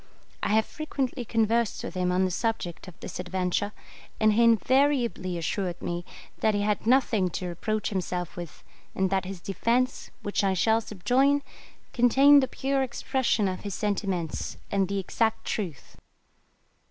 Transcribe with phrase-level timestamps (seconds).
[0.41, 3.71] I have frequently conversed with him on the subject of this adventure,
[4.19, 6.05] and he invariably assured me
[6.39, 8.63] that he had nothing to reproach himself with,
[8.95, 11.43] and that his defence, which I shall subjoin,
[11.93, 15.97] contained the pure expression of his sentiments, and the exact truth.